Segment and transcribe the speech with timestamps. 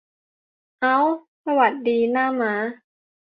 [0.81, 0.97] เอ้า
[1.45, 2.53] สวัสดี หน้าม้า